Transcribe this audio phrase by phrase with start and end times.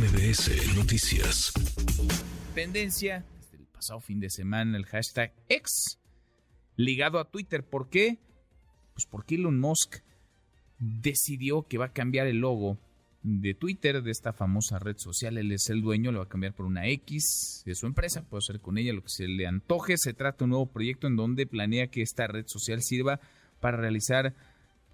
[0.00, 1.52] MBS Noticias.
[2.54, 5.98] Tendencia desde el pasado fin de semana el hashtag X
[6.76, 7.62] ligado a Twitter.
[7.68, 8.18] ¿Por qué?
[8.94, 9.96] Pues porque Elon Musk
[10.78, 12.78] decidió que va a cambiar el logo
[13.22, 15.36] de Twitter, de esta famosa red social.
[15.36, 18.22] Él es el dueño, lo va a cambiar por una X de su empresa.
[18.22, 19.96] Puede hacer con ella lo que se le antoje.
[19.98, 23.20] Se trata de un nuevo proyecto en donde planea que esta red social sirva
[23.60, 24.34] para realizar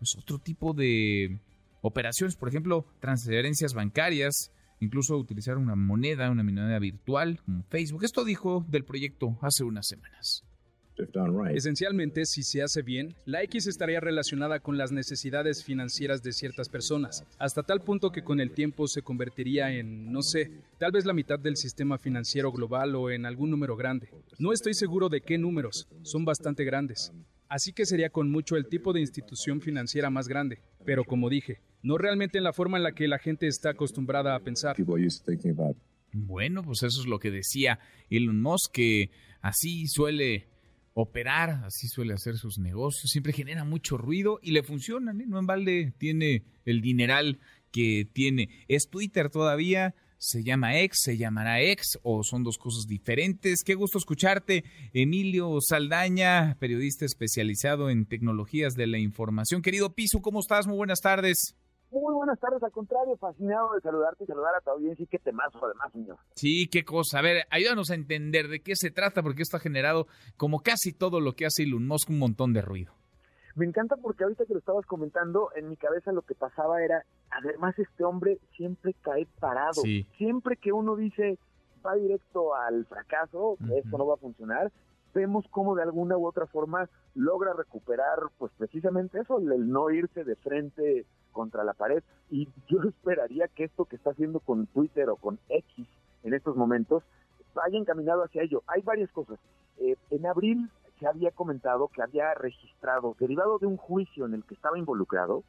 [0.00, 1.38] pues, otro tipo de
[1.80, 8.04] operaciones, por ejemplo, transferencias bancarias, incluso utilizar una moneda, una moneda virtual como Facebook.
[8.04, 10.44] Esto dijo del proyecto hace unas semanas.
[11.50, 16.70] Esencialmente, si se hace bien, la X estaría relacionada con las necesidades financieras de ciertas
[16.70, 21.04] personas, hasta tal punto que con el tiempo se convertiría en, no sé, tal vez
[21.04, 24.08] la mitad del sistema financiero global o en algún número grande.
[24.38, 27.12] No estoy seguro de qué números, son bastante grandes.
[27.48, 31.60] Así que sería con mucho el tipo de institución financiera más grande, pero como dije,
[31.86, 34.74] no realmente en la forma en la que la gente está acostumbrada a pensar.
[36.12, 37.78] Bueno, pues eso es lo que decía
[38.10, 40.48] Elon Musk, que así suele
[40.94, 45.26] operar, así suele hacer sus negocios, siempre genera mucho ruido y le funcionan, ¿eh?
[45.28, 47.38] no en balde tiene el dineral
[47.70, 48.48] que tiene.
[48.66, 53.62] Es Twitter todavía, se llama X, se llamará X o son dos cosas diferentes.
[53.62, 59.62] Qué gusto escucharte, Emilio Saldaña, periodista especializado en tecnologías de la información.
[59.62, 60.66] Querido Piso, ¿cómo estás?
[60.66, 61.54] Muy buenas tardes.
[61.90, 65.18] Muy buenas tardes, al contrario, fascinado de saludarte y saludar a tu audiencia y qué
[65.18, 66.16] temazo además, señor.
[66.34, 67.20] Sí, qué cosa.
[67.20, 70.92] A ver, ayúdanos a entender de qué se trata, porque esto ha generado, como casi
[70.92, 72.92] todo lo que hace Elon Musk, un montón de ruido.
[73.54, 77.04] Me encanta porque ahorita que lo estabas comentando, en mi cabeza lo que pasaba era,
[77.30, 79.80] además este hombre siempre cae parado.
[80.18, 81.38] Siempre que uno dice,
[81.84, 84.70] va directo al fracaso, esto no va a funcionar,
[85.14, 90.24] vemos cómo de alguna u otra forma logra recuperar, pues precisamente eso, el no irse
[90.24, 92.02] de frente contra la pared.
[92.30, 95.86] Y yo esperaría que esto que está haciendo con Twitter o con X
[96.24, 97.02] en estos momentos
[97.54, 98.62] vaya encaminado hacia ello.
[98.66, 99.38] Hay varias cosas.
[99.78, 104.44] Eh, en abril se había comentado que había registrado, derivado de un juicio en el
[104.44, 105.44] que estaba involucrado,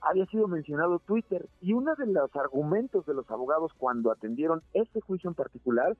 [0.00, 5.00] había sido mencionado Twitter y uno de los argumentos de los abogados cuando atendieron este
[5.00, 5.96] juicio en particular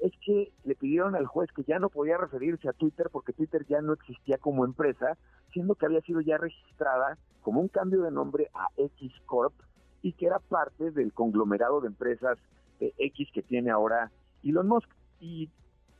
[0.00, 3.64] es que le pidieron al juez que ya no podía referirse a Twitter porque Twitter
[3.68, 5.16] ya no existía como empresa,
[5.54, 9.54] siendo que había sido ya registrada como un cambio de nombre a X Corp
[10.02, 12.36] y que era parte del conglomerado de empresas
[12.78, 14.10] de X que tiene ahora
[14.42, 14.88] Elon Musk.
[15.20, 15.48] Y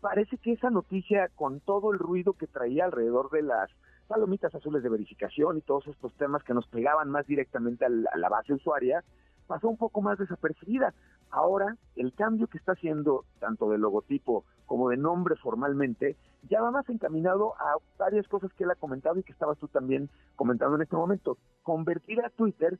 [0.02, 3.70] parece que esa noticia, con todo el ruido que traía alrededor de las
[4.08, 8.28] palomitas azules de verificación y todos estos temas que nos pegaban más directamente a la,
[8.28, 9.02] base usuaria,
[9.46, 10.94] pasó un poco más desapercibida.
[11.30, 16.16] Ahora, el cambio que está haciendo, tanto de logotipo como de nombre formalmente,
[16.48, 19.68] ya va más encaminado a varias cosas que él ha comentado y que estabas tú
[19.68, 21.38] también comentando en este momento.
[21.62, 22.78] Convertir a Twitter,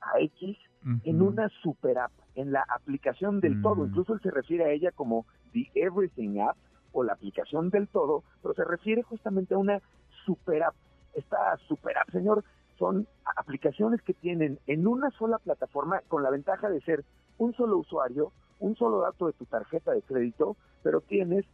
[0.00, 0.56] a X,
[1.04, 3.84] en una super app, en la aplicación del todo.
[3.84, 3.88] Mm.
[3.88, 6.56] Incluso él se refiere a ella como The Everything App
[6.92, 9.80] o la aplicación del todo, pero se refiere justamente a una
[10.24, 10.74] super app.
[11.14, 12.44] Esta super app, señor,
[12.78, 13.06] son
[13.48, 17.02] aplicaciones que tienen en una sola plataforma con la ventaja de ser
[17.38, 21.46] un solo usuario, un solo dato de tu tarjeta de crédito, pero tienes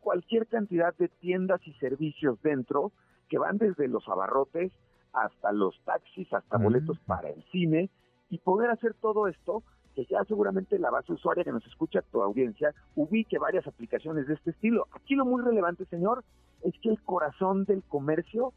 [0.00, 2.92] cualquier cantidad de tiendas y servicios dentro
[3.28, 4.70] que van desde los abarrotes
[5.12, 7.90] hasta los taxis, hasta boletos para el cine
[8.30, 9.64] y poder hacer todo esto
[9.96, 14.34] que ya seguramente la base usuaria que nos escucha, tu audiencia, ubique varias aplicaciones de
[14.34, 14.86] este estilo.
[14.92, 16.22] Aquí lo muy relevante, señor,
[16.62, 18.52] es que el corazón del comercio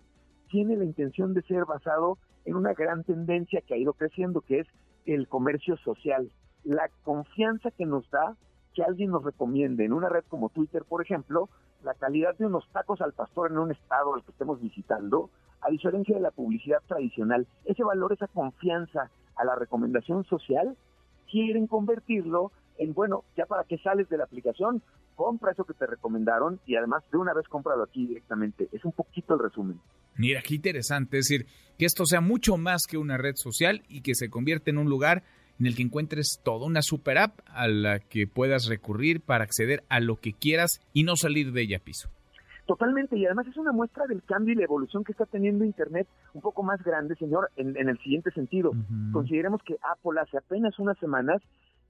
[0.49, 4.59] tiene la intención de ser basado en una gran tendencia que ha ido creciendo, que
[4.59, 4.67] es
[5.05, 6.31] el comercio social.
[6.63, 8.35] La confianza que nos da
[8.73, 11.49] que alguien nos recomiende en una red como Twitter, por ejemplo,
[11.83, 15.29] la calidad de unos tacos al pastor en un estado al que estemos visitando,
[15.61, 20.77] a diferencia de la publicidad tradicional, ese valor, esa confianza a la recomendación social,
[21.29, 24.81] quieren convertirlo en, bueno, ya para que sales de la aplicación,
[25.17, 28.69] compra eso que te recomendaron y además de una vez cómpralo aquí directamente.
[28.71, 29.81] Es un poquito el resumen.
[30.15, 31.47] Mira, qué interesante, es decir,
[31.77, 34.89] que esto sea mucho más que una red social y que se convierta en un
[34.89, 35.23] lugar
[35.59, 39.83] en el que encuentres toda una super app a la que puedas recurrir para acceder
[39.89, 42.09] a lo que quieras y no salir de ella piso.
[42.67, 46.05] Totalmente, y además es una muestra del cambio y la evolución que está teniendo Internet
[46.33, 48.73] un poco más grande, señor, en, el siguiente sentido.
[49.13, 51.41] Consideremos que Apple hace apenas unas semanas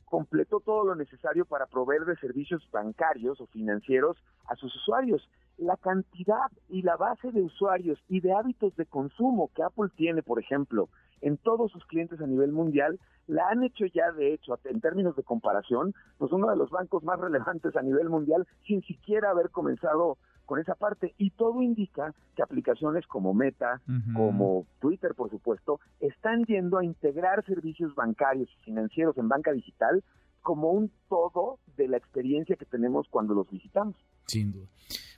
[0.07, 4.17] completó todo lo necesario para proveer de servicios bancarios o financieros
[4.47, 5.29] a sus usuarios.
[5.57, 10.23] La cantidad y la base de usuarios y de hábitos de consumo que Apple tiene,
[10.23, 10.87] por ejemplo,
[11.21, 15.15] en todos sus clientes a nivel mundial, la han hecho ya, de hecho, en términos
[15.15, 19.49] de comparación, pues uno de los bancos más relevantes a nivel mundial sin siquiera haber
[19.49, 20.17] comenzado
[20.47, 23.81] con esa parte y todo indica que aplicaciones como Meta,
[24.15, 30.03] como Twitter, por supuesto, están yendo a integrar servicios bancarios y financieros en banca digital
[30.41, 33.95] como un todo de la experiencia que tenemos cuando los visitamos.
[34.27, 34.67] Sin duda.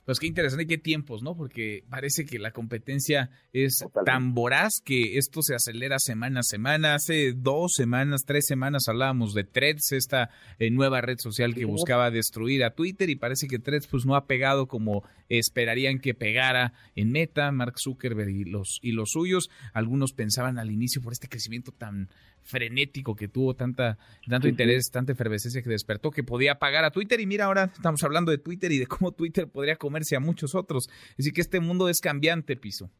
[0.04, 1.36] Pues qué interesante, qué tiempos, ¿no?
[1.36, 6.94] Porque parece que la competencia es tan voraz que esto se acelera semana a semana.
[6.94, 12.10] Hace dos semanas, tres semanas hablábamos de Threads, esta eh, nueva red social que buscaba
[12.10, 16.74] destruir a Twitter y parece que Threads pues no ha pegado como esperarían que pegara
[16.94, 19.48] en Meta, Mark Zuckerberg y los, y los suyos.
[19.72, 22.10] Algunos pensaban al inicio por este crecimiento tan
[22.42, 23.98] frenético que tuvo, tanta,
[24.28, 27.20] tanto interés, tanta efervescencia que despertó, que podía pagar a Twitter.
[27.20, 30.54] Y mira, ahora estamos hablando de Twitter y de cómo Twitter podría comerse a muchos
[30.54, 30.88] otros.
[31.16, 32.90] Decir, que este mundo es cambiante, Piso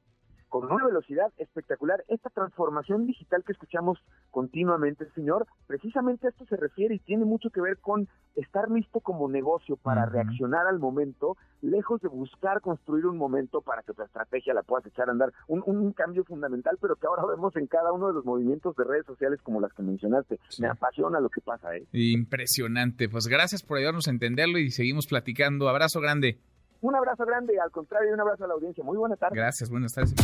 [0.51, 2.05] con una velocidad espectacular.
[2.09, 3.99] Esta transformación digital que escuchamos
[4.31, 9.01] continuamente, señor, precisamente a esto se refiere y tiene mucho que ver con estar listo
[9.01, 14.03] como negocio para reaccionar al momento, lejos de buscar construir un momento para que tu
[14.03, 15.33] estrategia la puedas echar a andar.
[15.47, 18.85] Un, un cambio fundamental, pero que ahora vemos en cada uno de los movimientos de
[18.85, 20.39] redes sociales como las que mencionaste.
[20.59, 21.87] Me apasiona lo que pasa, ¿eh?
[21.93, 23.09] Impresionante.
[23.09, 25.69] Pues gracias por ayudarnos a entenderlo y seguimos platicando.
[25.69, 26.39] Abrazo grande.
[26.83, 28.83] Un abrazo grande, al contrario, un abrazo a la audiencia.
[28.83, 29.37] Muy buenas tardes.
[29.37, 30.15] Gracias, buenas tardes.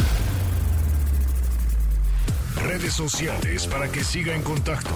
[2.56, 4.90] Redes sociales para que siga en contacto: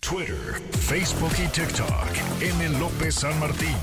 [0.00, 2.42] Twitter, Facebook y TikTok.
[2.42, 2.78] M.
[2.78, 3.74] López San Martín.